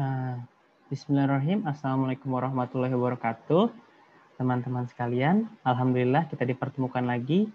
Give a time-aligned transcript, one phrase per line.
[0.00, 0.40] Uh,
[0.88, 1.68] Bismillahirrahmanirrahim.
[1.68, 3.68] Assalamualaikum warahmatullahi wabarakatuh.
[4.40, 7.52] Teman-teman sekalian, Alhamdulillah kita dipertemukan lagi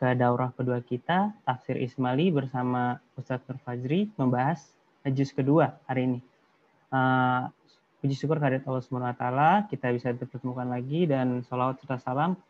[0.00, 4.72] ke daurah kedua kita, Tafsir Ismali bersama Ustadz Nur Fajri membahas
[5.12, 6.18] juz kedua hari ini.
[6.88, 7.52] Uh,
[8.00, 9.24] puji syukur kehadirat Allah SWT,
[9.68, 12.40] kita bisa dipertemukan lagi dan sholawat serta salam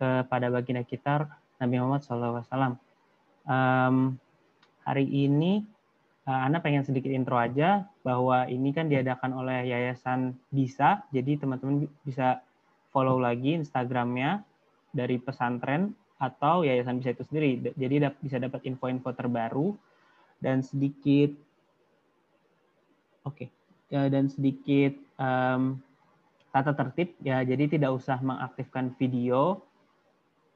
[0.00, 1.28] kepada baginda kita
[1.60, 2.80] Nabi Muhammad SAW.
[3.44, 4.16] Um,
[4.88, 5.75] hari ini
[6.26, 12.42] Ana pengen sedikit intro aja bahwa ini kan diadakan oleh Yayasan Bisa, jadi teman-teman bisa
[12.90, 14.42] follow lagi Instagramnya
[14.90, 17.70] dari pesantren atau Yayasan Bisa itu sendiri.
[17.78, 19.78] Jadi bisa dapat info-info terbaru
[20.42, 21.30] dan sedikit,
[23.22, 23.48] oke, okay,
[23.94, 25.78] ya, dan sedikit um,
[26.50, 27.46] tata tertib ya.
[27.46, 29.62] Jadi tidak usah mengaktifkan video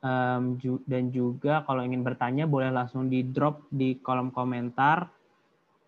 [0.03, 5.20] um, dan juga kalau ingin bertanya boleh langsung di drop di kolom komentar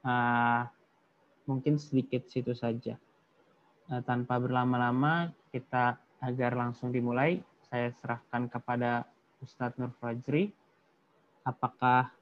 [0.07, 0.63] uh,
[1.47, 2.99] mungkin sedikit situ saja.
[3.91, 9.09] Uh, tanpa berlama-lama, kita agar langsung dimulai, saya serahkan kepada
[9.43, 10.55] Ustadz Nur Fajri.
[11.43, 12.15] Apakah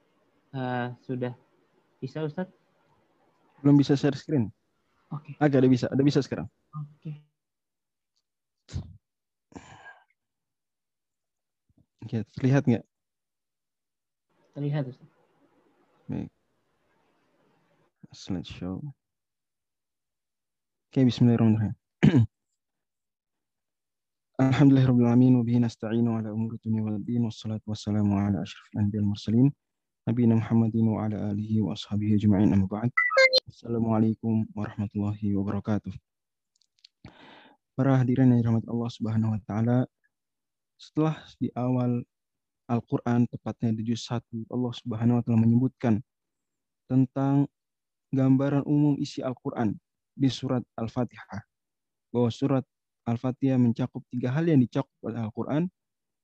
[0.56, 1.36] uh, sudah
[2.00, 2.56] bisa Ustadz?
[3.60, 4.48] Belum bisa share screen.
[5.12, 5.36] Oke.
[5.36, 5.44] Okay.
[5.44, 6.48] Agak ada bisa, ada bisa sekarang.
[6.72, 6.88] Oke.
[6.96, 7.16] Okay.
[12.00, 12.84] Oke, terlihat nggak?
[14.56, 15.19] Terlihat Ustaz.
[18.10, 18.82] Slideshow.
[18.82, 18.90] Oke,
[20.90, 21.78] okay, bismillahirrahmanirrahim.
[24.42, 25.38] Alhamdulillahirrahmanirrahim.
[25.38, 27.22] Wa bihi nasta'inu ala umur dunia wal din.
[27.22, 29.46] Wassalatu wassalamu ala ashrafil anbiya mursalin.
[30.10, 32.90] Nabi Muhammadin wa ala alihi wa ashabihi ajma'in amma ba'd.
[33.46, 35.94] Assalamualaikum warahmatullahi wabarakatuh.
[37.78, 39.78] Para hadirin yang dirahmati Allah Subhanahu wa taala,
[40.74, 42.02] setelah di awal
[42.66, 46.02] Al-Qur'an tepatnya di juz 1 Allah Subhanahu wa taala menyebutkan
[46.90, 47.46] tentang
[48.10, 49.74] gambaran umum isi Al-Quran
[50.14, 51.42] di surat Al-Fatihah.
[52.10, 52.64] Bahwa surat
[53.06, 55.70] Al-Fatihah mencakup tiga hal yang dicakup oleh Al-Quran,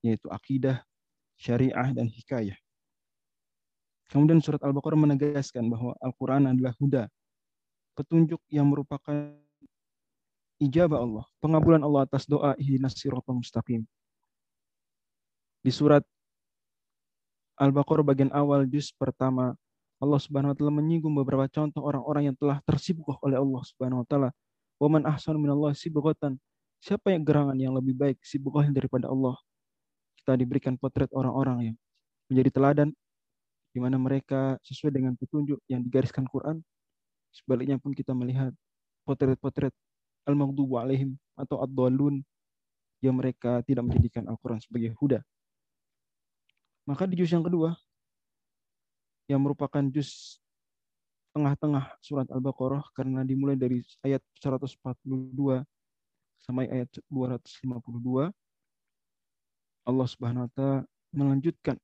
[0.03, 0.83] yaitu akidah,
[1.39, 2.58] syariah, dan hikayah.
[4.07, 7.11] Kemudian surat Al-Baqarah menegaskan bahwa Al-Quran adalah huda,
[7.98, 9.35] petunjuk yang merupakan
[10.63, 13.83] ijabah Allah, pengabulan Allah atas doa ihdinas siratal mustaqim.
[15.67, 16.07] Di surat
[17.58, 19.58] Al-Baqarah bagian awal juz pertama
[20.06, 24.06] Allah Subhanahu wa taala menyinggung beberapa contoh orang-orang yang telah tersibuk oleh Allah Subhanahu wa
[24.06, 24.30] taala.
[24.78, 26.39] Wa man ahsanu minallah sibghatan.
[26.78, 29.34] Siapa yang gerangan yang lebih baik sibghah daripada Allah?
[30.22, 31.77] Kita diberikan potret orang-orang yang
[32.30, 32.89] menjadi teladan
[33.74, 36.62] di mana mereka sesuai dengan petunjuk yang digariskan Quran.
[37.34, 38.55] Sebaliknya pun kita melihat
[39.05, 39.74] potret-potret
[40.24, 42.24] al-maghdubu alaihim atau ad-dallun
[43.05, 45.20] yang mereka tidak menjadikan Al-Quran sebagai huda.
[46.89, 47.77] Maka di juz yang kedua,
[49.27, 50.39] yang merupakan juz
[51.37, 54.81] tengah-tengah surat Al-Baqarah karena dimulai dari ayat 142
[56.41, 58.33] sampai ayat 252
[59.87, 60.79] Allah Subhanahu wa taala
[61.13, 61.77] melanjutkan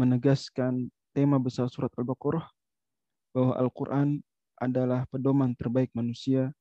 [0.00, 2.48] menegaskan tema besar surat Al-Baqarah
[3.36, 4.08] bahwa Al-Qur'an
[4.56, 6.54] adalah pedoman terbaik manusia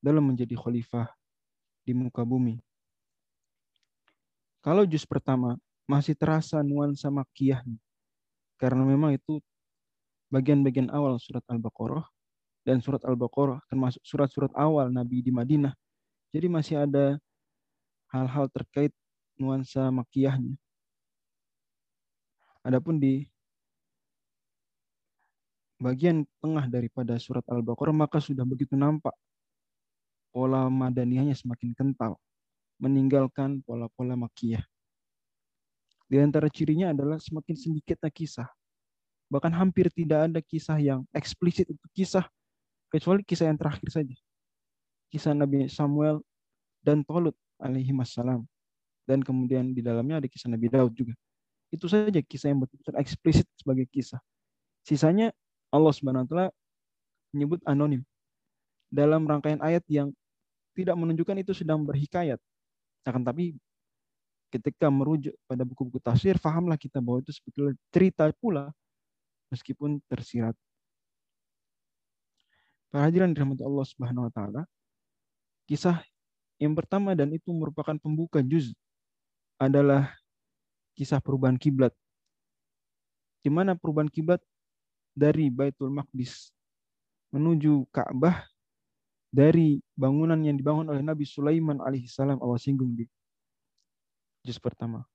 [0.00, 1.12] dalam menjadi khalifah
[1.84, 2.58] di muka bumi.
[4.62, 7.78] Kalau juz pertama masih terasa nuansa makiyahnya,
[8.62, 9.42] karena memang itu
[10.30, 12.06] bagian-bagian awal surat Al-Baqarah
[12.62, 15.74] dan surat Al-Baqarah termasuk surat-surat awal Nabi di Madinah.
[16.30, 17.18] Jadi masih ada
[18.14, 18.94] hal-hal terkait
[19.34, 20.54] nuansa makiyahnya.
[22.62, 23.26] Adapun di
[25.82, 29.18] bagian tengah daripada surat Al-Baqarah maka sudah begitu nampak
[30.30, 32.14] pola madaniyahnya semakin kental,
[32.78, 34.62] meninggalkan pola-pola makiyah.
[36.12, 38.44] Di antara cirinya adalah semakin sedikitnya kisah.
[39.32, 42.28] Bahkan hampir tidak ada kisah yang eksplisit untuk kisah,
[42.92, 44.12] kecuali kisah yang terakhir saja.
[45.08, 46.20] Kisah Nabi Samuel
[46.84, 48.44] dan Tolut alaihi wassalam.
[49.08, 51.16] Dan kemudian di dalamnya ada kisah Nabi Daud juga.
[51.72, 54.20] Itu saja kisah yang betul-betul eksplisit sebagai kisah.
[54.84, 55.32] Sisanya
[55.72, 56.52] Allah taala
[57.32, 58.04] menyebut anonim
[58.92, 60.12] dalam rangkaian ayat yang
[60.76, 62.36] tidak menunjukkan itu sedang berhikayat.
[63.08, 63.56] Akan tapi
[64.52, 68.68] ketika merujuk pada buku-buku tafsir, fahamlah kita bahwa itu sebetulnya cerita pula,
[69.48, 70.52] meskipun tersirat.
[72.92, 74.62] Para hadirin dirahmati Allah Subhanahu wa taala,
[75.64, 76.04] kisah
[76.60, 78.76] yang pertama dan itu merupakan pembuka juz
[79.56, 80.12] adalah
[80.92, 81.96] kisah perubahan kiblat.
[83.40, 84.44] Di mana perubahan kiblat
[85.16, 86.52] dari Baitul Maqdis
[87.32, 88.44] menuju Ka'bah
[89.32, 93.08] dari bangunan yang dibangun oleh Nabi Sulaiman alaihissalam Allah singgung di
[94.42, 95.06] juz pertama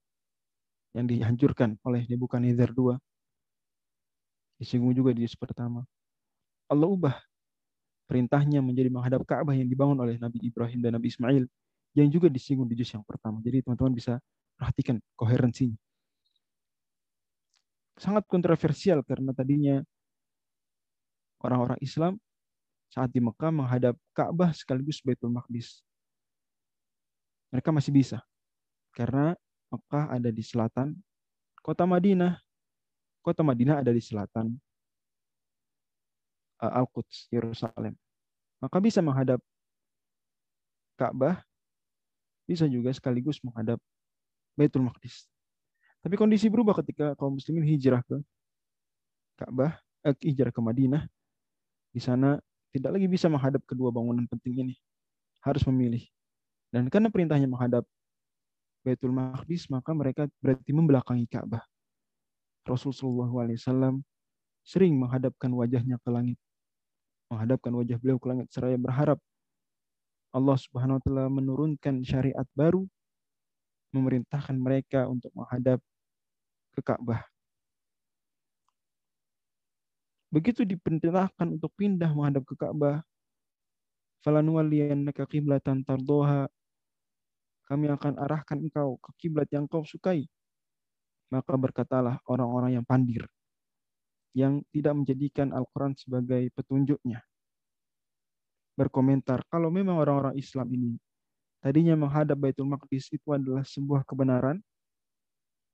[0.96, 2.98] yang dihancurkan oleh Nebukadnezar II.
[4.58, 5.86] Disinggung juga di juz pertama.
[6.68, 7.16] Allah ubah
[8.08, 11.44] perintahnya menjadi menghadap Ka'bah yang dibangun oleh Nabi Ibrahim dan Nabi Ismail
[11.94, 13.44] yang juga disinggung di juz yang pertama.
[13.44, 14.18] Jadi teman-teman bisa
[14.58, 15.78] perhatikan koherensinya.
[17.98, 19.82] Sangat kontroversial karena tadinya
[21.42, 22.18] orang-orang Islam
[22.90, 25.84] saat di Mekah menghadap Ka'bah sekaligus Baitul Maqdis.
[27.52, 28.18] Mereka masih bisa.
[28.98, 29.38] Karena
[29.70, 30.98] Mekah ada di selatan,
[31.62, 32.42] kota Madinah.
[33.22, 34.58] Kota Madinah ada di selatan
[36.66, 37.94] uh, Al-Quds, Yerusalem.
[38.58, 39.38] Maka bisa menghadap
[40.98, 41.46] Ka'bah,
[42.50, 43.78] bisa juga sekaligus menghadap
[44.58, 45.30] Baitul Maqdis.
[46.02, 48.18] Tapi kondisi berubah ketika kaum muslimin hijrah ke
[49.38, 51.06] Ka'bah, eh, hijrah ke Madinah.
[51.94, 52.42] Di sana
[52.74, 54.76] tidak lagi bisa menghadap kedua bangunan penting ini.
[55.46, 56.02] Harus memilih.
[56.74, 57.86] Dan karena perintahnya menghadap
[58.88, 61.60] Baitul Maqdis, maka mereka berarti membelakangi Ka'bah.
[62.64, 64.00] Rasulullah SAW
[64.64, 66.40] sering menghadapkan wajahnya ke langit.
[67.28, 69.20] Menghadapkan wajah beliau ke langit seraya berharap
[70.32, 72.88] Allah Subhanahu wa taala menurunkan syariat baru
[73.92, 75.80] memerintahkan mereka untuk menghadap
[76.76, 77.24] ke Ka'bah.
[80.28, 83.00] Begitu diperintahkan untuk pindah menghadap ke Ka'bah,
[84.28, 86.52] falanuwalliyannaka qiblatan tardoha
[87.68, 90.24] kami akan arahkan engkau ke kiblat yang kau sukai.
[91.28, 93.28] Maka berkatalah orang-orang yang pandir,
[94.32, 97.20] yang tidak menjadikan Al-Quran sebagai petunjuknya.
[98.80, 100.96] Berkomentar, kalau memang orang-orang Islam ini
[101.60, 104.64] tadinya menghadap Baitul Maqdis itu adalah sebuah kebenaran,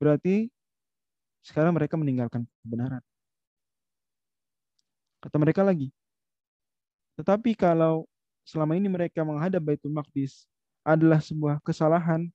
[0.02, 0.50] berarti
[1.46, 3.04] sekarang mereka meninggalkan kebenaran.
[5.22, 5.94] Kata mereka lagi,
[7.14, 8.10] tetapi kalau
[8.42, 10.50] selama ini mereka menghadap Baitul Maqdis
[10.84, 12.28] adalah sebuah kesalahan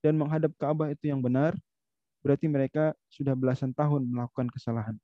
[0.00, 1.56] dan menghadap Ka'bah itu yang benar,
[2.24, 4.96] berarti mereka sudah belasan tahun melakukan kesalahan.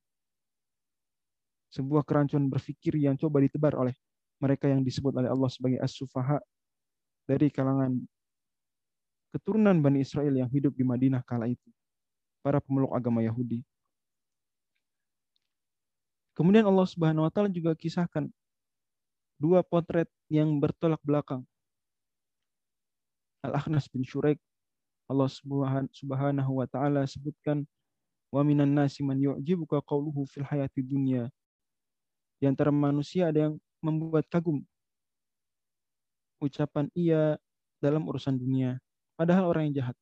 [1.70, 3.94] Sebuah kerancuan berpikir yang coba ditebar oleh
[4.40, 6.40] mereka yang disebut oleh Allah sebagai as-sufaha
[7.28, 8.00] dari kalangan
[9.30, 11.68] keturunan Bani Israel yang hidup di Madinah kala itu.
[12.40, 13.60] Para pemeluk agama Yahudi.
[16.32, 18.24] Kemudian Allah Subhanahu wa taala juga kisahkan
[19.36, 21.44] dua potret yang bertolak belakang
[23.40, 24.36] Al-Akhnas bin Shuraik
[25.10, 25.26] Allah
[25.90, 27.66] Subhanahu wa taala sebutkan
[28.30, 31.26] wa minan nasi man yu'jibuka qawluhu fil hayati dunya.
[32.38, 34.62] Di antara manusia ada yang membuat kagum
[36.40, 37.36] ucapan ia
[37.82, 38.80] dalam urusan dunia,
[39.18, 39.96] padahal orang yang jahat.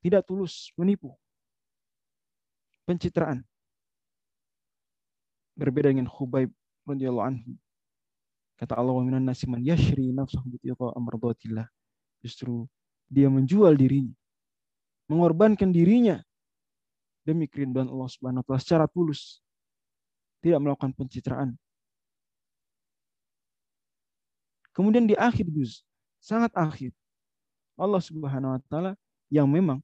[0.00, 1.14] Tidak tulus, menipu.
[2.88, 3.44] Pencitraan.
[5.54, 6.50] Berbeda dengan Khubaib
[6.88, 7.52] radhiyallahu anhu
[8.60, 10.60] Kata Allah wa minan nasi man yashri nafsahu
[10.92, 11.64] amradatillah.
[12.20, 12.68] Justru
[13.08, 14.12] dia menjual dirinya,
[15.08, 16.20] mengorbankan dirinya
[17.24, 19.40] demi kerinduan Allah Subhanahu wa taala secara tulus.
[20.44, 21.56] Tidak melakukan pencitraan.
[24.76, 25.80] Kemudian di akhir juz,
[26.20, 26.92] sangat akhir,
[27.80, 28.92] Allah Subhanahu wa taala
[29.32, 29.80] yang memang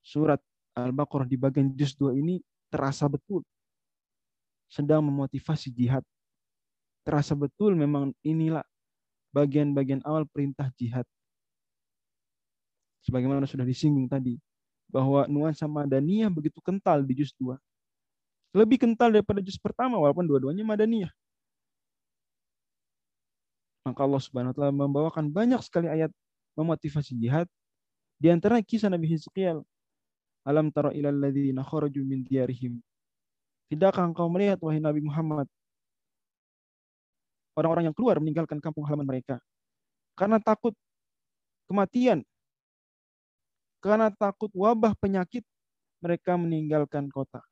[0.00, 0.40] surat
[0.72, 2.40] Al-Baqarah di bagian juz 2 ini
[2.72, 3.44] terasa betul
[4.68, 6.04] sedang memotivasi jihad
[7.06, 8.66] terasa betul memang inilah
[9.30, 11.06] bagian-bagian awal perintah jihad.
[13.06, 14.34] Sebagaimana sudah disinggung tadi,
[14.90, 17.54] bahwa nuansa Madaniyah begitu kental di juz 2.
[18.58, 21.12] Lebih kental daripada juz pertama, walaupun dua-duanya Madaniyah.
[23.86, 26.10] Maka Allah Subhanahu wa taala membawakan banyak sekali ayat
[26.58, 27.46] memotivasi jihad.
[28.18, 29.62] Di antara kisah Nabi Hizkiel.
[30.46, 32.78] Alam tara ilal ladzina kharaju min diyarihim.
[33.66, 35.50] Tidakkah engkau melihat wahai Nabi Muhammad
[37.56, 39.40] orang-orang yang keluar meninggalkan kampung halaman mereka
[40.16, 40.72] karena takut
[41.68, 42.24] kematian,
[43.84, 45.44] karena takut wabah penyakit,
[46.00, 47.44] mereka meninggalkan kota.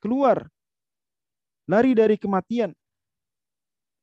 [0.00, 0.48] Keluar,
[1.68, 2.72] lari dari kematian,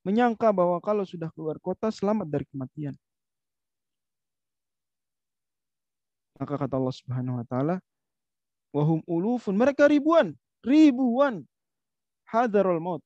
[0.06, 2.96] menyangka bahwa kalau sudah keluar kota selamat dari kematian.
[6.40, 7.76] Maka kata Allah Subhanahu wa taala,
[8.72, 10.32] wahum ulufun, mereka ribuan,
[10.64, 11.44] ribuan
[12.30, 13.04] hadarul maut.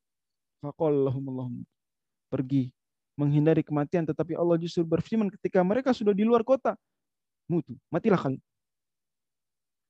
[0.62, 1.73] Faqallahum Allahum
[2.33, 2.73] pergi
[3.13, 6.73] menghindari kematian, tetapi Allah justru berfirman ketika mereka sudah di luar kota,
[7.45, 8.41] mutu, matilah kalian.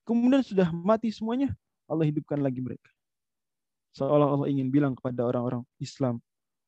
[0.04, 1.56] Kemudian sudah mati semuanya,
[1.88, 2.92] Allah hidupkan lagi mereka.
[3.96, 6.20] Seolah Allah ingin bilang kepada orang-orang Islam,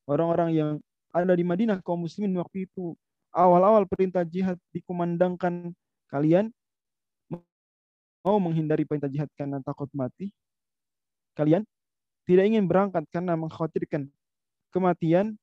[0.07, 0.71] orang-orang yang
[1.11, 2.95] ada di Madinah kaum muslimin waktu itu,
[3.35, 5.75] awal-awal perintah jihad dikumandangkan
[6.07, 6.55] kalian
[8.23, 10.31] mau menghindari perintah jihad karena takut mati,
[11.35, 11.67] kalian
[12.25, 14.09] tidak ingin berangkat karena mengkhawatirkan
[14.73, 15.37] kematian,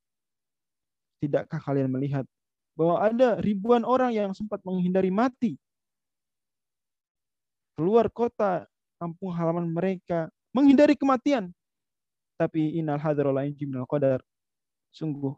[1.23, 2.27] Tidakkah kalian melihat
[2.75, 5.55] bahwa ada ribuan orang yang sempat menghindari mati?
[7.79, 8.67] Keluar kota,
[8.99, 11.55] kampung halaman mereka, menghindari kematian.
[12.35, 14.19] tapi inal hadar lain minal qadar.
[14.91, 15.31] Sungguh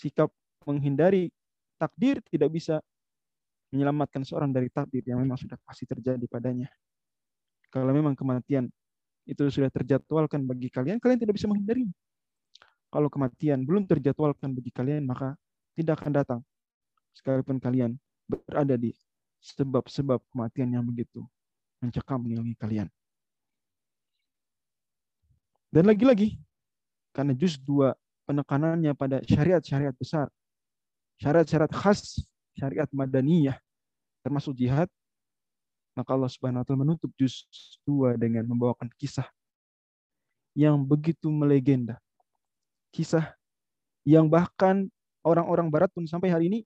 [0.00, 0.32] sikap
[0.64, 1.28] menghindari
[1.76, 2.80] takdir tidak bisa
[3.68, 6.72] menyelamatkan seorang dari takdir yang memang sudah pasti terjadi padanya.
[7.68, 8.72] Kalau memang kematian
[9.28, 11.84] itu sudah terjadwalkan bagi kalian, kalian tidak bisa menghindari.
[12.88, 15.36] Kalau kematian belum terjadwalkan bagi kalian, maka
[15.76, 16.40] tidak akan datang.
[17.12, 18.96] Sekalipun kalian berada di
[19.44, 21.22] sebab-sebab kematian yang begitu
[21.78, 22.88] mencekam mengilangi kalian.
[25.68, 26.40] Dan lagi-lagi,
[27.12, 27.92] karena juz dua
[28.24, 30.32] penekanannya pada syariat-syariat besar,
[31.20, 32.24] syariat-syariat khas,
[32.56, 33.60] syariat madaniyah,
[34.24, 34.88] termasuk jihad,
[35.92, 37.42] maka Allah Subhanahu wa taala menutup juz
[37.82, 39.26] 2 dengan membawakan kisah
[40.54, 41.98] yang begitu melegenda.
[42.92, 43.36] Kisah
[44.08, 44.88] yang bahkan
[45.20, 46.60] orang-orang barat pun sampai hari ini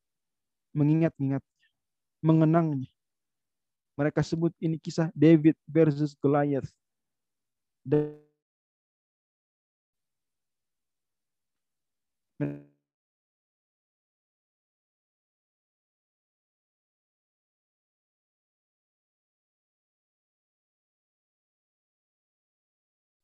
[0.73, 1.43] mengingat-ingat,
[2.23, 2.89] mengenangnya.
[3.99, 6.71] Mereka sebut ini kisah David versus Goliath.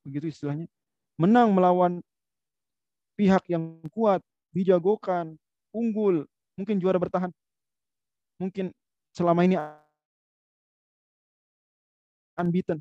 [0.05, 0.65] Begitu istilahnya,
[1.17, 2.01] menang melawan
[3.19, 4.23] pihak yang kuat,
[4.55, 5.35] dijagokan,
[5.75, 6.23] unggul,
[6.55, 7.27] mungkin juara bertahan.
[8.39, 8.71] Mungkin
[9.11, 9.59] selama ini
[12.39, 12.79] unbeaten.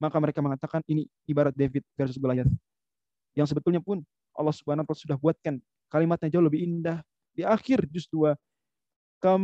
[0.00, 2.48] Maka mereka mengatakan ini ibarat David versus Goliath.
[3.36, 4.00] Yang sebetulnya pun
[4.32, 5.60] Allah Subhanahu wa taala sudah buatkan
[5.92, 7.04] kalimatnya jauh lebih indah
[7.36, 8.34] di akhir juz 2
[9.22, 9.40] kam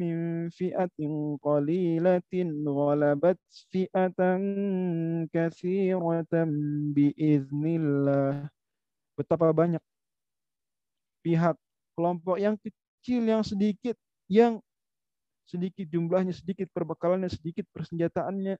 [0.00, 3.38] min fi'atin qalilatin ghalabat
[3.70, 4.40] fi'atan
[5.30, 6.50] katsiratan
[6.96, 8.50] biiznillah.
[9.20, 9.84] Betapa banyak
[11.20, 11.52] pihak
[11.92, 13.92] kelompok yang kecil yang sedikit
[14.32, 14.56] yang
[15.44, 18.56] sedikit jumlahnya, sedikit perbekalannya, sedikit persenjataannya,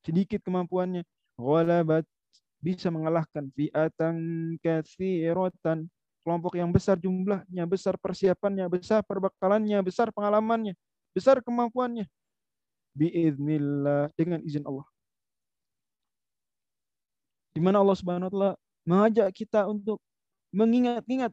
[0.00, 1.04] sedikit kemampuannya.
[1.36, 2.08] Ghalabat
[2.64, 4.16] bisa mengalahkan fi'atan
[4.64, 5.84] katsiratan
[6.24, 10.72] kelompok yang besar jumlahnya, besar persiapannya, besar perbekalannya, besar pengalamannya,
[11.12, 12.08] besar kemampuannya.
[12.96, 14.88] Biiznillah dengan izin Allah.
[17.52, 18.52] Di mana Allah Subhanahu wa taala
[18.84, 20.00] mengajak kita untuk
[20.54, 21.32] mengingat-ingat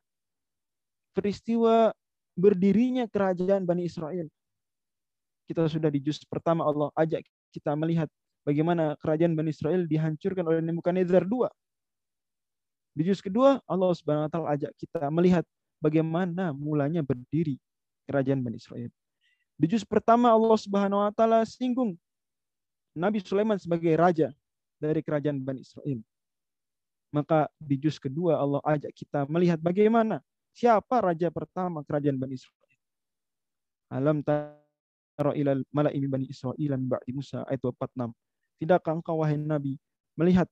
[1.11, 1.91] peristiwa
[2.35, 4.27] berdirinya kerajaan Bani Israel.
[5.45, 8.07] Kita sudah di juz pertama Allah ajak kita melihat
[8.47, 11.51] bagaimana kerajaan Bani Israel dihancurkan oleh Nebukadnezar II
[12.91, 15.47] di juz kedua, Allah Subhanahu wa taala ajak kita melihat
[15.79, 17.55] bagaimana mulanya berdiri
[18.03, 18.91] kerajaan Bani Israel.
[19.55, 21.95] Di juz pertama Allah Subhanahu wa taala singgung
[22.91, 24.35] Nabi Sulaiman sebagai raja
[24.75, 26.03] dari kerajaan Bani Israel.
[27.11, 30.23] Maka di juz kedua Allah ajak kita melihat bagaimana
[30.55, 32.79] siapa raja pertama kerajaan Bani Israel.
[33.91, 38.15] Alam tara ilal mala'i Bani Israel ba'di Musa ayat 46.
[38.63, 39.75] Tidakkah engkau wahai Nabi
[40.15, 40.47] melihat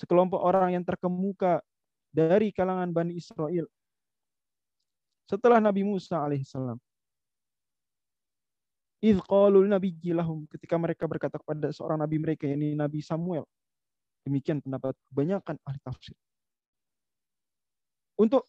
[0.00, 1.60] sekelompok orang yang terkemuka
[2.08, 3.68] dari kalangan Bani Israel.
[5.28, 6.80] Setelah Nabi Musa alaihissalam.
[9.02, 13.42] Idh qalul nabi lahum ketika mereka berkata kepada seorang nabi mereka yakni Nabi Samuel.
[14.22, 16.14] Demikian pendapat kebanyakan ahli tafsir.
[18.14, 18.46] Untuk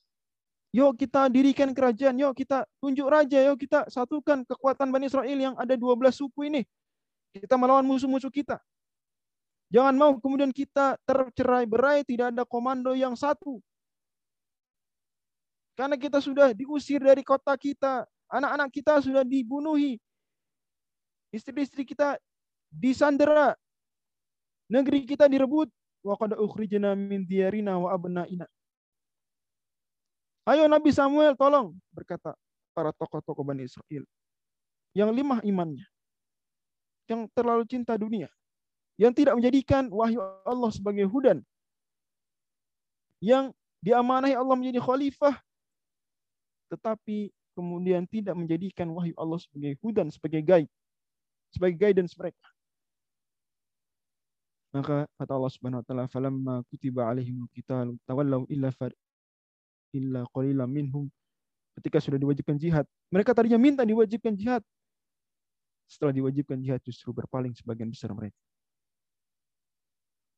[0.70, 5.56] yuk kita dirikan kerajaan, yuk kita tunjuk raja, yuk kita satukan kekuatan Bani Israel yang
[5.58, 6.62] ada 12 suku ini.
[7.34, 8.62] Kita melawan musuh-musuh kita.
[9.74, 13.58] Jangan mau kemudian kita tercerai berai, tidak ada komando yang satu.
[15.74, 19.98] Karena kita sudah diusir dari kota kita, anak-anak kita sudah dibunuhi,
[21.34, 22.22] istri-istri kita
[22.70, 23.58] disandera,
[24.74, 25.70] negeri kita direbut.
[26.04, 28.44] Wa qad ukhrijna min diyarina wa abnaina.
[30.44, 32.36] Ayo Nabi Samuel tolong berkata
[32.76, 34.04] para tokoh-tokoh Bani Israel
[34.92, 35.88] yang limah imannya,
[37.08, 38.28] yang terlalu cinta dunia,
[39.00, 41.40] yang tidak menjadikan wahyu Allah sebagai hudan,
[43.24, 45.40] yang diamanahi Allah menjadi khalifah,
[46.70, 50.72] tetapi kemudian tidak menjadikan wahyu Allah sebagai hudan, sebagai guide,
[51.56, 52.53] sebagai guidance mereka.
[54.74, 58.90] Maka kata Allah Subhanahu wa taala, "Falamma kutiba alaihim qital tawallaw illa far
[59.94, 61.06] illa qalilan minhum."
[61.78, 64.66] Ketika sudah diwajibkan jihad, mereka tadinya minta diwajibkan jihad.
[65.86, 68.38] Setelah diwajibkan jihad justru berpaling sebagian besar mereka.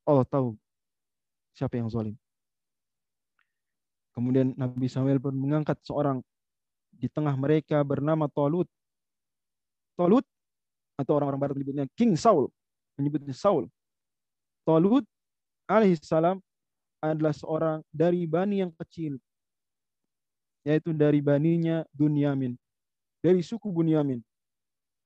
[0.03, 0.59] Allah tahu
[1.55, 2.15] siapa yang zalim.
[4.15, 6.23] Kemudian Nabi Samuel pun mengangkat seorang
[6.91, 8.67] di tengah mereka bernama Tolut.
[9.99, 10.23] Tolut
[10.95, 12.47] atau orang-orang barat menyebutnya King Saul,
[12.95, 13.67] menyebutnya Saul.
[14.65, 15.05] Tolut
[15.69, 16.41] alaihissalam
[16.97, 19.21] adalah seorang dari bani yang kecil,
[20.65, 22.57] yaitu dari baninya Bunyamin,
[23.21, 24.25] dari suku Bunyamin.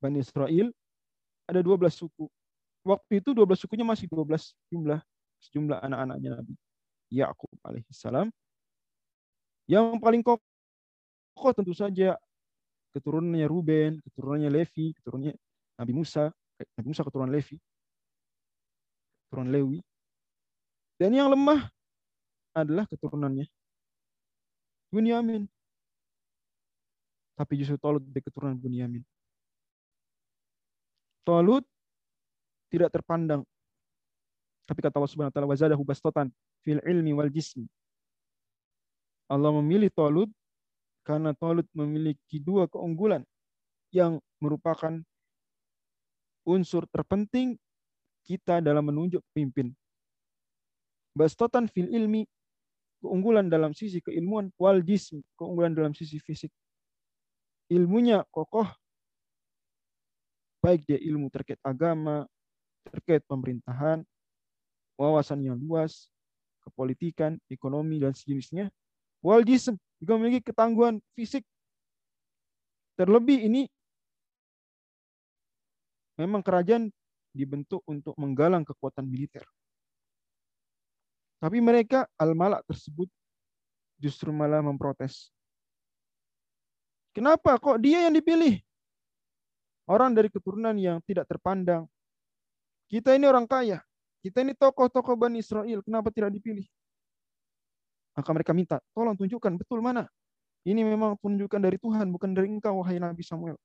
[0.00, 0.72] Bani Israel
[1.44, 2.24] ada 12 suku
[2.88, 5.00] waktu itu 12 sukunya masih 12 jumlah.
[5.40, 6.52] sejumlah anak-anaknya Nabi
[7.08, 8.28] Yakub alaihissalam.
[9.64, 12.20] Yang paling kokoh tentu saja
[12.92, 15.32] keturunannya Ruben, keturunannya Levi, keturunannya
[15.80, 16.28] Nabi Musa,
[16.76, 17.56] Nabi Musa keturunan Levi,
[19.30, 19.78] keturunan Lewi.
[20.98, 21.70] Dan yang lemah
[22.50, 23.46] adalah keturunannya
[24.90, 25.46] Bunyamin.
[27.38, 29.06] Tapi justru Tolut dari keturunan Bunyamin.
[31.22, 31.62] Tolut
[32.74, 33.46] tidak terpandang.
[34.66, 36.26] Tapi kata Allah Subhanahu wa taala wazadahu bastotan
[36.66, 37.70] fil ilmi wal jismi.
[39.30, 40.28] Allah memilih Tolut
[41.06, 43.22] karena Tolut memiliki dua keunggulan
[43.94, 44.98] yang merupakan
[46.42, 47.54] unsur terpenting
[48.24, 49.72] kita dalam menunjuk pemimpin.
[51.16, 52.24] Bastotan fil ilmi,
[53.02, 56.52] keunggulan dalam sisi keilmuan, wal jism, keunggulan dalam sisi fisik.
[57.70, 58.66] Ilmunya kokoh,
[60.60, 62.28] baik dia ilmu terkait agama,
[62.86, 64.04] terkait pemerintahan,
[65.00, 66.12] wawasan yang luas,
[66.62, 68.68] kepolitikan, ekonomi, dan sejenisnya.
[69.24, 71.44] Wal jism, juga memiliki ketangguhan fisik.
[72.96, 73.64] Terlebih ini
[76.20, 76.92] memang kerajaan
[77.30, 79.46] dibentuk untuk menggalang kekuatan militer.
[81.40, 83.08] Tapi mereka al-malak tersebut
[83.96, 85.32] justru malah memprotes.
[87.16, 88.60] Kenapa kok dia yang dipilih?
[89.88, 91.88] Orang dari keturunan yang tidak terpandang.
[92.86, 93.82] Kita ini orang kaya.
[94.20, 95.80] Kita ini tokoh-tokoh Bani Israel.
[95.82, 96.68] Kenapa tidak dipilih?
[98.14, 100.06] Maka mereka minta, tolong tunjukkan betul mana.
[100.60, 103.56] Ini memang penunjukan dari Tuhan, bukan dari engkau, wahai Nabi Samuel.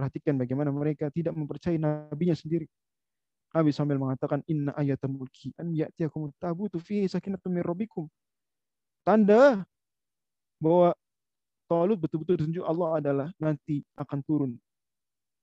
[0.00, 2.64] Perhatikan bagaimana mereka tidak mempercayai nabinya sendiri.
[3.52, 8.08] Nabi sambil mengatakan inna ayatul mulki an ya'tiyakum tabutu fihi sakinatun min rabbikum.
[9.04, 9.60] Tanda
[10.56, 10.96] bahwa
[11.68, 14.52] Talut betul-betul tunjuk Allah adalah nanti akan turun.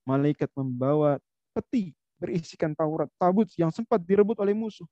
[0.09, 1.21] Malaikat membawa
[1.53, 4.89] peti berisikan Taurat, tabut yang sempat direbut oleh musuh.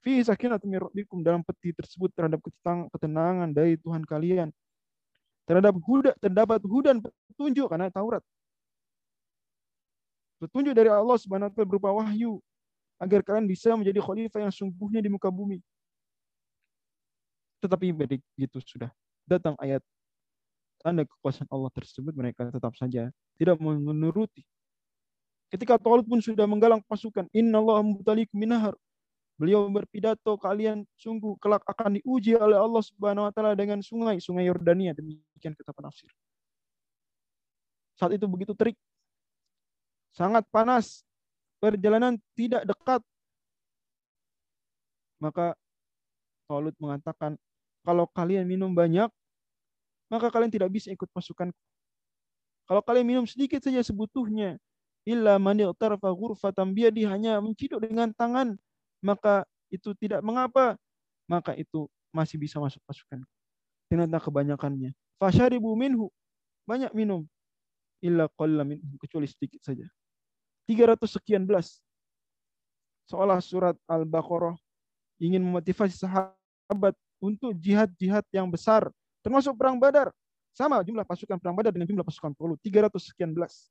[0.00, 4.48] Fi sakinatun min rabbikum dalam peti tersebut terhadap ketenangan dari Tuhan kalian.
[5.44, 8.24] Terhadap huda terdapat hudan petunjuk karena Taurat
[10.40, 12.40] Petunjuk dari Allah Subhanahu wa berupa wahyu
[12.96, 15.60] agar kalian bisa menjadi khalifah yang sungguhnya di muka bumi.
[17.60, 18.88] Tetapi begitu sudah
[19.28, 19.84] datang ayat
[20.80, 24.40] tanda kekuasaan Allah tersebut mereka tetap saja tidak menuruti.
[25.52, 28.72] Ketika Talut pun sudah menggalang pasukan, Inna Allah mubtalikum minahar.
[29.34, 34.46] Beliau berpidato, kalian sungguh kelak akan diuji oleh Allah Subhanahu wa taala dengan sungai, sungai
[34.46, 36.12] Yordania demikian kata penafsir.
[37.96, 38.76] Saat itu begitu terik
[40.14, 41.06] sangat panas,
[41.62, 43.00] perjalanan tidak dekat.
[45.20, 45.52] Maka
[46.50, 47.38] Talut mengatakan,
[47.86, 49.06] kalau kalian minum banyak,
[50.10, 51.54] maka kalian tidak bisa ikut pasukan.
[52.66, 54.58] Kalau kalian minum sedikit saja sebutuhnya,
[55.06, 58.58] illa man tarafa ghurfatan biyadi hanya menciduk dengan tangan,
[58.98, 60.74] maka itu tidak mengapa,
[61.30, 63.22] maka itu masih bisa masuk pasukan.
[63.86, 64.90] Ternyata kebanyakannya.
[65.18, 66.10] Fasharibu minhu.
[66.66, 67.26] Banyak minum.
[68.02, 68.66] Illa qalla.
[68.98, 69.86] Kecuali sedikit saja.
[70.70, 71.82] 300 sekian belas.
[73.10, 74.54] Seolah surat Al-Baqarah
[75.18, 78.86] ingin memotivasi sahabat untuk jihad-jihad yang besar,
[79.18, 80.14] termasuk perang Badar.
[80.54, 83.66] Sama jumlah pasukan perang Badar dengan jumlah pasukan Talut, 300 sekian belas.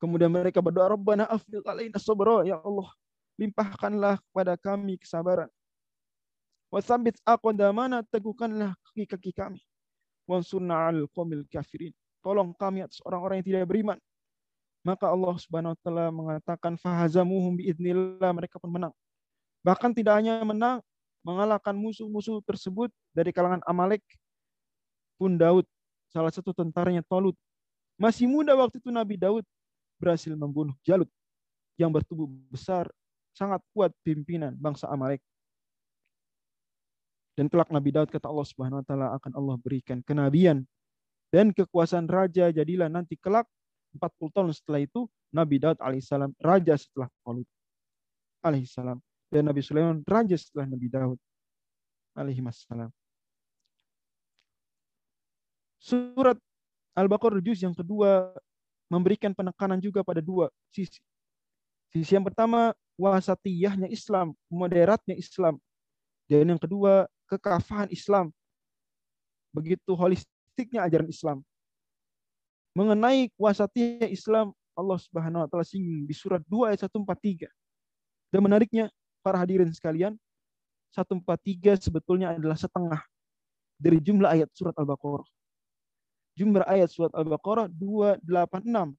[0.00, 2.88] Kemudian mereka berdoa, Rabbana afil alaina sabra, ya Allah,
[3.36, 5.52] limpahkanlah kepada kami kesabaran.
[6.72, 9.60] Wasabit aqdamana, teguhkanlah kaki-kaki kami.
[10.24, 13.98] Wansurna al qawmil kafirin tolong kami atas orang-orang yang tidak beriman.
[14.80, 18.94] Maka Allah Subhanahu wa taala mengatakan fahazamuhum biidznillah mereka pun menang.
[19.60, 20.80] Bahkan tidak hanya menang,
[21.20, 24.00] mengalahkan musuh-musuh tersebut dari kalangan Amalek
[25.20, 25.68] pun Daud,
[26.08, 27.36] salah satu tentaranya Tolut.
[28.00, 29.44] Masih muda waktu itu Nabi Daud
[30.00, 31.12] berhasil membunuh Jalut
[31.76, 32.88] yang bertubuh besar,
[33.36, 35.20] sangat kuat pimpinan bangsa Amalek.
[37.36, 40.64] Dan kelak Nabi Daud kata Allah Subhanahu wa taala akan Allah berikan kenabian
[41.30, 43.46] dan kekuasaan raja jadilah nanti kelak
[43.94, 47.46] 40 tahun setelah itu Nabi Daud alaihissalam raja setelah Talut
[48.42, 48.98] alaihissalam
[49.30, 51.18] dan Nabi Sulaiman raja setelah Nabi Daud
[52.18, 52.90] alaihissalam.
[55.80, 56.36] Surat
[56.92, 58.34] Al-Baqarah juz yang kedua
[58.90, 61.00] memberikan penekanan juga pada dua sisi.
[61.94, 65.56] Sisi yang pertama wasatiyahnya Islam, moderatnya Islam.
[66.28, 68.30] Dan yang kedua kekafahan Islam.
[69.50, 71.38] Begitu holistik praktiknya ajaran Islam.
[72.76, 77.48] Mengenai kuasanya Islam, Allah Subhanahu wa taala singgung di surat 2 ayat 143.
[78.28, 78.92] Dan menariknya,
[79.24, 80.20] para hadirin sekalian,
[80.92, 83.00] 143 sebetulnya adalah setengah
[83.80, 85.24] dari jumlah ayat surat Al-Baqarah.
[86.36, 88.92] Jumlah ayat surat Al-Baqarah 286.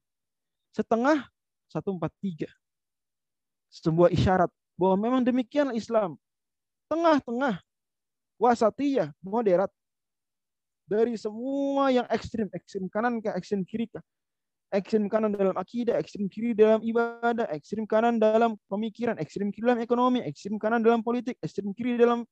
[0.74, 1.30] Setengah
[1.70, 2.50] 143.
[3.72, 6.20] sebuah isyarat bahwa memang demikian Islam.
[6.92, 7.56] Tengah-tengah,
[8.36, 9.72] wasatiyah, moderat.
[10.92, 13.96] Dari semua yang ekstrim, ekstrim kanan ke ekstrim kiri ke
[14.72, 19.80] ekstrim kanan dalam akidah, ekstrim kiri dalam ibadah, ekstrim kanan dalam pemikiran, ekstrim kiri dalam
[19.84, 22.24] ekonomi, ekstrim kanan dalam politik, ekstrim kiri dalam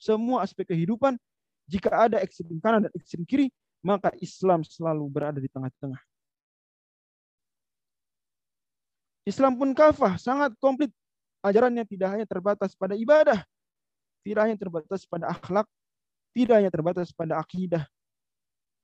[0.00, 1.20] semua aspek kehidupan.
[1.68, 3.52] Jika ada ekstrim kanan dan ekstrim kiri,
[3.84, 6.00] maka Islam selalu berada di tengah-tengah.
[9.22, 10.90] Islam pun kafah, sangat komplit.
[11.44, 13.42] Ajarannya tidak hanya terbatas pada ibadah,
[14.22, 15.66] tidak hanya terbatas pada akhlak,
[16.34, 17.82] tidak hanya terbatas pada akidah,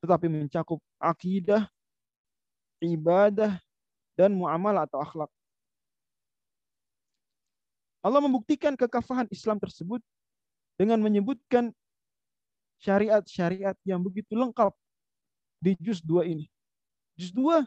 [0.02, 1.66] tetapi mencakup akidah,
[2.82, 3.58] ibadah,
[4.18, 5.30] dan muamalah atau akhlak.
[8.02, 10.02] Allah membuktikan kekafahan Islam tersebut
[10.78, 11.74] dengan menyebutkan
[12.78, 14.70] syariat-syariat yang begitu lengkap
[15.58, 16.46] di juz 2 ini.
[17.18, 17.66] Juz 2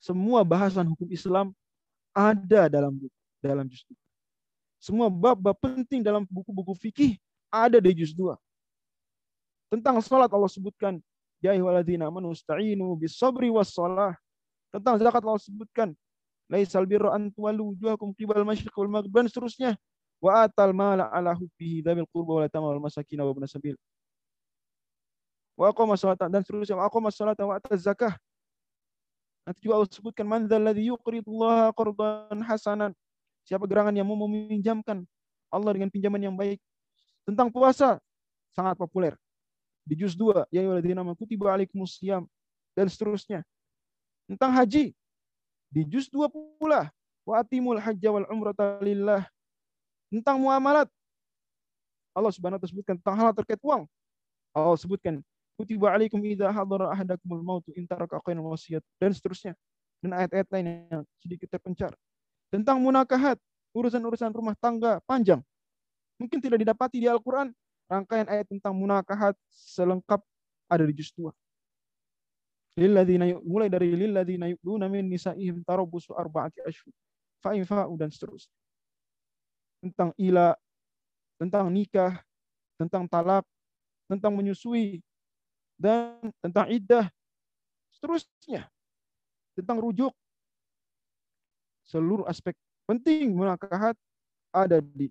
[0.00, 1.52] semua bahasan hukum Islam
[2.16, 3.94] ada dalam buku, dalam juz 2.
[4.80, 7.20] Semua bab-bab penting dalam buku-buku fikih
[7.52, 8.32] ada di juz 2.
[9.70, 10.98] Tentang salat Allah sebutkan
[11.40, 14.12] Ya ayyuhalladzina amanu ista'inu bis sabri was salah.
[14.68, 15.88] Tentang zakat Allah sebutkan
[16.52, 19.72] laisal birra an tuwallu wujuhakum qibal masyriq wal maghrib dan seterusnya.
[20.20, 23.72] Wa atal mala ala hubbihi dzamil qurba wal yatama wal masakin wa ibn sabil.
[25.56, 28.12] Wa aqama salata dan seterusnya wa aqama salata wa ataz zakah.
[29.48, 32.92] Nanti juga Allah sebutkan man dzalladzi yuqridullaha qardan hasanan.
[33.48, 35.08] Siapa gerangan yang mau meminjamkan
[35.48, 36.60] Allah dengan pinjaman yang baik.
[37.24, 37.96] Tentang puasa
[38.52, 39.16] sangat populer
[39.84, 42.24] di juz 2 ya ayyuhalladzina amanu kutiba alaikumusiyam
[42.76, 43.40] dan seterusnya.
[44.30, 44.94] Tentang haji
[45.70, 46.90] di juz 2 pula
[47.26, 49.26] wa atimul hajja wal umrata lillah
[50.10, 50.88] tentang muamalat.
[52.10, 53.86] Allah Subhanahu wa taala sebutkan tentang hal terkait uang.
[54.50, 55.22] Allah sebutkan
[55.54, 59.54] kutiba alaikum idza hadara ahadakumul maut in taraka wasiyat dan seterusnya.
[60.00, 61.92] Dan ayat-ayat lain yang sedikit terpencar.
[62.48, 63.36] Tentang munakahat
[63.76, 65.44] urusan-urusan rumah tangga panjang.
[66.16, 67.52] Mungkin tidak didapati di Al-Qur'an
[67.90, 70.22] rangkaian ayat tentang munakahat selengkap
[70.70, 71.34] ada di juz 2.
[72.78, 76.94] Lilladzina mulai dari lilladzina yu'luna min nisa'ihim tarabbusu arba'ati ashhur.
[77.42, 78.54] Fa'in fa'u dan seterusnya.
[79.82, 80.54] Tentang ila,
[81.34, 82.22] tentang nikah,
[82.78, 83.42] tentang talak,
[84.06, 85.02] tentang menyusui,
[85.74, 87.10] dan tentang iddah.
[87.90, 88.70] Seterusnya.
[89.58, 90.14] Tentang rujuk.
[91.90, 92.54] Seluruh aspek
[92.86, 93.98] penting munakahat
[94.54, 95.10] ada di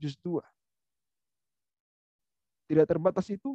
[0.00, 0.40] juz 2.
[2.72, 3.52] Tidak terbatas itu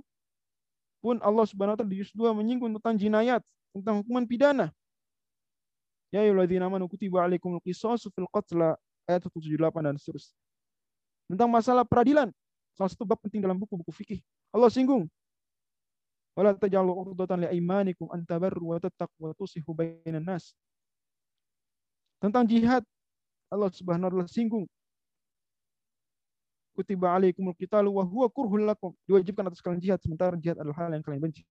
[1.01, 3.41] pun Allah Subhanahu wa taala di juz 2 menyinggung tentang jinayat,
[3.73, 4.69] tentang hukuman pidana.
[6.13, 8.77] Ya ayyuhalladzina amanu kutiba alaikumul qisasu fil qatl
[9.09, 10.37] ayat 78 dan seterusnya.
[11.33, 12.29] Tentang masalah peradilan,
[12.77, 14.21] salah satu bab penting dalam buku-buku fikih.
[14.53, 15.09] Allah singgung
[16.37, 20.53] wala tajalu urdatan li aymanikum an tabarru wa tattaqu wa tusihu bainan nas.
[22.21, 22.85] Tentang jihad
[23.49, 24.69] Allah Subhanahu wa taala singgung
[26.77, 28.93] kutiba alaikumul qitalu wa huwa kurhul lakum.
[29.09, 31.41] Diwajibkan atas kalian jihad sementara jihad adalah hal yang kalian benci.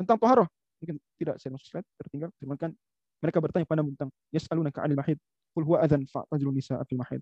[0.00, 0.48] Tentang taharah,
[0.80, 2.32] mungkin tidak saya masuk slide, tertinggal.
[2.40, 2.72] Firmankan
[3.20, 5.18] mereka bertanya pada tentang yas'alunaka 'anil mahid,
[5.52, 7.20] qul huwa adzan fa'tazilun nisaa fil mahid.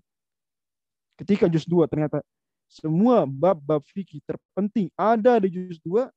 [1.19, 2.23] Ketika juz 2 ternyata
[2.71, 6.07] semua bab-bab fikih terpenting ada di juz 2,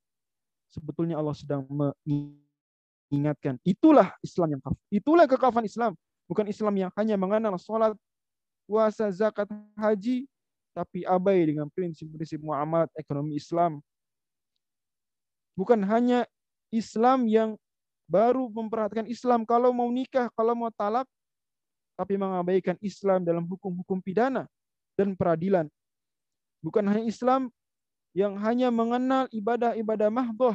[0.73, 3.61] sebetulnya Allah sedang mengingatkan.
[3.61, 4.81] Itulah Islam yang kafir.
[4.89, 5.93] Itulah kekafan Islam.
[6.25, 7.93] Bukan Islam yang hanya mengenal sholat,
[8.65, 9.45] puasa, zakat,
[9.77, 10.25] haji,
[10.73, 13.77] tapi abai dengan prinsip-prinsip muamalat ekonomi Islam.
[15.53, 16.25] Bukan hanya
[16.73, 17.53] Islam yang
[18.09, 21.05] baru memperhatikan Islam kalau mau nikah, kalau mau talak,
[21.93, 24.49] tapi mengabaikan Islam dalam hukum-hukum pidana
[24.97, 25.69] dan peradilan.
[26.65, 27.53] Bukan hanya Islam
[28.13, 30.53] yang hanya mengenal ibadah-ibadah mahdoh,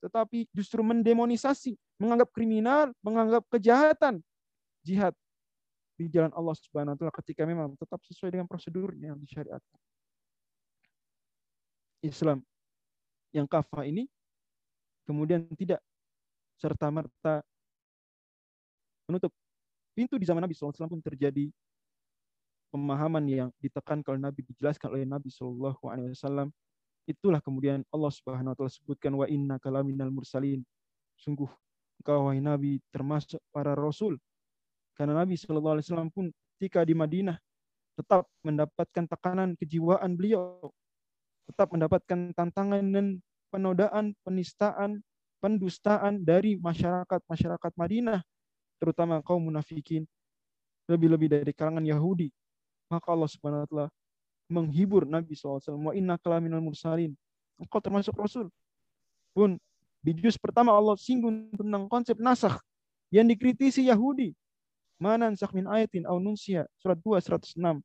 [0.00, 4.24] tetapi justru mendemonisasi, menganggap kriminal, menganggap kejahatan
[4.80, 5.12] jihad
[6.00, 9.78] di jalan Allah Subhanahu wa taala ketika memang tetap sesuai dengan prosedur yang disyariatkan.
[12.00, 12.40] Islam
[13.34, 14.06] yang kafah ini
[15.04, 15.82] kemudian tidak
[16.56, 17.42] serta merta
[19.10, 19.34] menutup
[19.98, 21.50] pintu di zaman Nabi SAW pun terjadi
[22.70, 25.74] pemahaman yang ditekankan oleh Nabi dijelaskan oleh Nabi SAW
[27.08, 30.60] Itulah kemudian Allah Subhanahu wa taala sebutkan wa inna kalaminal mursalin.
[31.16, 31.48] Sungguh
[32.04, 34.20] engkau wahai Nabi termasuk para rasul.
[34.92, 36.28] Karena Nabi Shallallahu alaihi wasallam pun
[36.60, 37.40] ketika di Madinah
[37.96, 40.68] tetap mendapatkan tekanan kejiwaan beliau,
[41.48, 45.00] tetap mendapatkan tantangan dan penodaan, penistaan,
[45.40, 48.20] pendustaan dari masyarakat-masyarakat Madinah,
[48.76, 50.04] terutama kaum munafikin,
[50.92, 52.28] lebih-lebih dari kalangan Yahudi.
[52.92, 53.88] Maka Allah Subhanahu wa taala
[54.48, 55.60] menghibur Nabi SAW.
[55.62, 57.12] Wa inna kalaminal mursalin.
[57.60, 58.48] Engkau termasuk Rasul.
[59.36, 59.60] Pun
[60.00, 62.58] di juz pertama Allah singgung tentang konsep nasakh
[63.12, 64.32] yang dikritisi Yahudi.
[64.98, 66.66] Mana min ayatin au nunsia.
[66.82, 67.78] Surat 2, 106.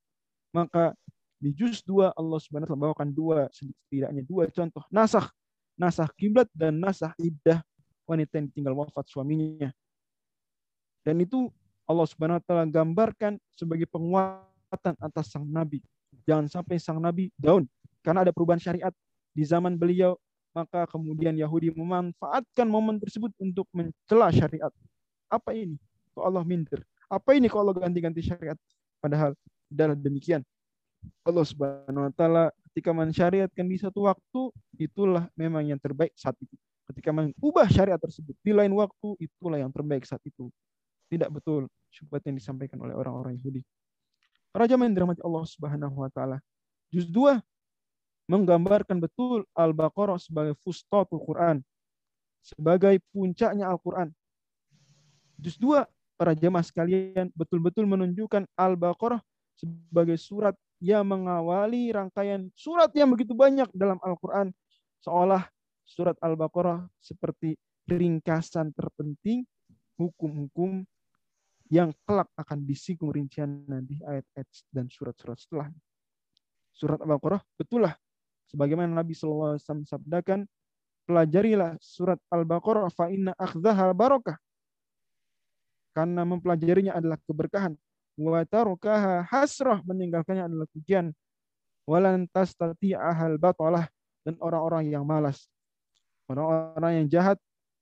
[0.49, 0.97] Maka
[1.37, 5.27] di juz 2 Allah Subhanahu wa taala bawakan dua setidaknya dua contoh nasakh,
[5.75, 7.59] nasakh kiblat dan nasakh iddah
[8.07, 9.67] wanita yang tinggal wafat suaminya.
[11.03, 11.51] Dan itu
[11.83, 15.83] Allah Subhanahu wa taala gambarkan sebagai penguatan atas sang nabi.
[16.23, 17.67] Jangan sampai sang nabi daun
[18.03, 18.93] karena ada perubahan syariat
[19.33, 20.15] di zaman beliau
[20.53, 24.69] maka kemudian Yahudi memanfaatkan momen tersebut untuk mencela syariat.
[25.27, 25.81] Apa ini?
[26.13, 26.85] Kok Allah minder?
[27.09, 28.57] Apa ini kok Allah ganti-ganti syariat?
[29.01, 29.33] Padahal
[29.73, 30.45] adalah demikian.
[31.25, 34.41] Allah Subhanahu wa taala ketika mensyariatkan di satu waktu
[34.79, 36.55] itulah memang yang terbaik saat itu.
[36.87, 40.47] Ketika mengubah syariat tersebut di lain waktu itulah yang terbaik saat itu.
[41.09, 43.65] Tidak betul syubhat yang disampaikan oleh orang-orang Yahudi.
[44.53, 46.37] Raja yang dirahmati Allah Subhanahu wa taala.
[46.93, 47.41] Juz 2
[48.29, 51.59] menggambarkan betul Al-Baqarah sebagai fustatul Quran,
[52.45, 54.13] sebagai puncaknya Al-Quran.
[55.41, 55.83] Juz 2
[56.15, 59.19] para jemaah sekalian betul-betul menunjukkan Al-Baqarah
[59.57, 64.53] sebagai surat yang mengawali rangkaian surat yang begitu banyak dalam Al-Quran.
[65.01, 65.49] Seolah
[65.81, 67.57] surat Al-Baqarah seperti
[67.89, 69.43] ringkasan terpenting
[69.97, 70.85] hukum-hukum
[71.73, 75.73] yang kelak akan disinggung rincian di ayat-ayat dan surat-surat setelah.
[76.69, 77.97] Surat Al-Baqarah betullah
[78.45, 80.45] sebagaimana Nabi SAW sabdakan
[81.09, 84.37] pelajarilah surat Al-Baqarah fa inna akhdaha barakah.
[85.97, 87.73] Karena mempelajarinya adalah keberkahan.
[88.21, 91.09] Wa tarukaha hasrah meninggalkannya adalah kerugian
[91.89, 92.29] walan
[93.01, 93.89] ahal batalah
[94.21, 95.49] dan orang-orang yang malas.
[96.29, 97.37] Orang-orang yang jahat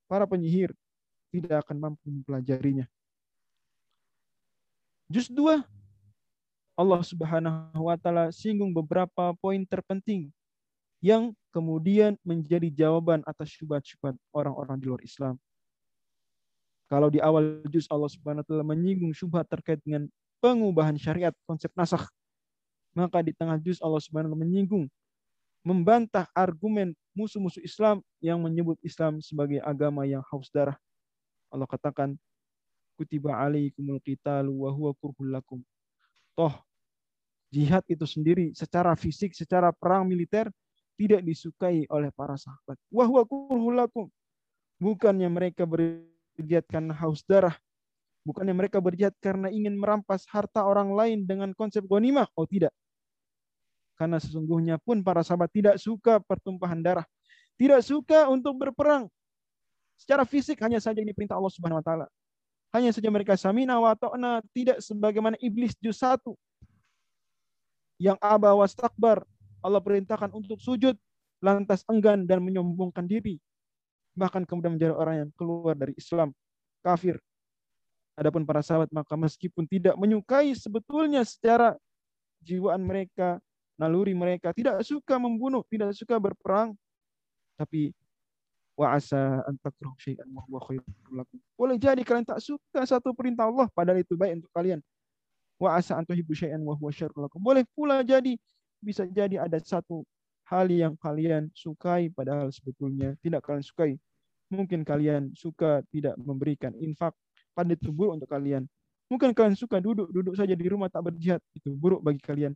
[0.08, 0.72] para penyihir
[1.36, 2.88] tidak akan mampu mempelajarinya
[5.12, 5.60] juz 2
[6.80, 10.32] Allah Subhanahu wa taala singgung beberapa poin terpenting
[11.04, 15.36] yang kemudian menjadi jawaban atas syubhat-syubhat orang-orang di luar Islam.
[16.88, 20.08] Kalau di awal juz Allah Subhanahu wa taala menyinggung syubhat terkait dengan
[20.40, 22.08] pengubahan syariat konsep nasakh.
[22.96, 24.88] Maka di tengah juz Allah Subhanahu menyinggung
[25.62, 30.76] membantah argumen musuh-musuh Islam yang menyebut Islam sebagai agama yang haus darah.
[31.52, 32.16] Allah katakan
[33.02, 35.66] kutiba alaikumul qitalu wa huwa kurhul lakum.
[36.38, 36.54] Toh
[37.50, 40.54] jihad itu sendiri secara fisik, secara perang militer
[41.02, 42.78] tidak disukai oleh para sahabat.
[42.94, 44.06] Wa huwa kurhul lakum.
[44.78, 47.58] Bukannya mereka berjihad karena haus darah,
[48.22, 52.30] Bukannya mereka berjihad karena ingin merampas harta orang lain dengan konsep ghanimah?
[52.38, 52.70] Oh tidak.
[53.98, 57.06] Karena sesungguhnya pun para sahabat tidak suka pertumpahan darah.
[57.58, 59.10] Tidak suka untuk berperang.
[59.98, 62.06] Secara fisik hanya saja ini perintah Allah Subhanahu wa taala.
[62.72, 66.40] Hanya saja mereka samina wa ta'na tidak sebagaimana iblis juz satu
[68.00, 69.22] yang aba wastakbar.
[69.62, 70.98] Allah perintahkan untuk sujud
[71.44, 73.38] lantas enggan dan menyombongkan diri.
[74.18, 76.34] Bahkan kemudian menjadi orang yang keluar dari Islam
[76.82, 77.22] kafir.
[78.18, 81.78] Adapun para sahabat maka meskipun tidak menyukai sebetulnya secara
[82.42, 83.38] jiwaan mereka,
[83.78, 86.76] naluri mereka tidak suka membunuh, tidak suka berperang,
[87.56, 87.94] tapi
[88.78, 91.38] wa asa an takrahu syai'an wa huwa khairul lakum.
[91.60, 94.80] Boleh jadi kalian tak suka satu perintah Allah padahal itu baik untuk kalian.
[95.62, 97.40] Wa asa an tuhibbu syai'an wa huwa syarrul lakum.
[97.44, 98.40] Boleh pula jadi
[98.82, 100.02] bisa jadi ada satu
[100.50, 103.92] hal yang kalian sukai padahal sebetulnya tidak kalian sukai.
[104.52, 107.16] Mungkin kalian suka tidak memberikan infak
[107.56, 108.68] pandai itu buruk untuk kalian.
[109.12, 111.44] Mungkin kalian suka duduk, duduk saja di rumah tak berjihad.
[111.52, 112.56] Itu buruk bagi kalian.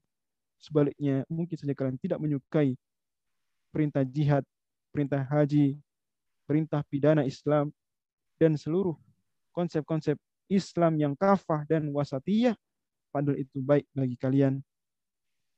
[0.60, 2.80] Sebaliknya, mungkin saja kalian tidak menyukai
[3.76, 4.44] perintah jihad,
[4.96, 5.76] perintah haji,
[6.46, 7.74] perintah pidana Islam,
[8.40, 8.96] dan seluruh
[9.52, 10.16] konsep-konsep
[10.48, 12.54] Islam yang kafah dan wasatiyah,
[13.10, 14.62] padahal itu baik bagi kalian.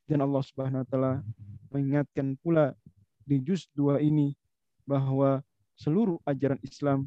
[0.08, 1.14] Dan Allah Subhanahu wa taala
[1.68, 2.72] mengingatkan pula
[3.28, 4.32] di juz 2 ini
[4.88, 5.44] bahwa
[5.76, 7.04] seluruh ajaran Islam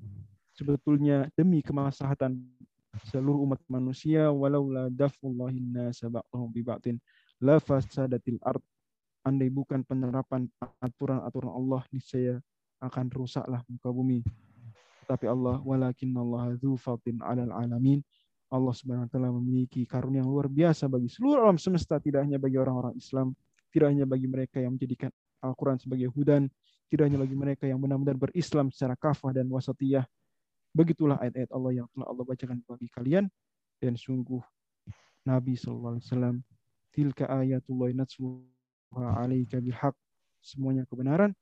[0.53, 2.37] sebetulnya demi kemaslahatan
[3.09, 7.01] seluruh umat manusia walau la dafullahin nasa ba'dhum bi ba'din
[7.41, 8.61] la fasadatil ard
[9.25, 10.45] andai bukan penerapan
[10.85, 12.37] aturan-aturan Allah niscaya
[12.81, 14.25] akan rusaklah muka bumi.
[15.07, 18.01] Tapi Allah walakin Allah dzu fadlin 'alal alamin.
[18.51, 22.35] Allah Subhanahu wa taala memiliki karunia yang luar biasa bagi seluruh alam semesta tidak hanya
[22.35, 23.31] bagi orang-orang Islam
[23.71, 26.51] tidak hanya bagi mereka yang menjadikan Al-Qur'an sebagai hudan
[26.91, 30.03] tidak hanya bagi mereka yang benar-benar berislam secara kafah dan wasatiyah.
[30.75, 33.31] Begitulah ayat-ayat Allah yang telah Allah bacakan bagi kalian.
[33.79, 34.43] Dan sungguh
[35.25, 36.37] Nabi sallallahu alaihi wasallam
[36.91, 39.95] tilka ayatullah natsluha alaika bilhaq
[40.43, 41.33] semuanya kebenaran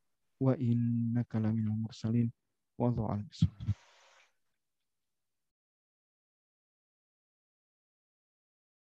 [0.40, 2.30] wa innaka laminal mursalin.
[2.78, 3.28] Wallahu a'lam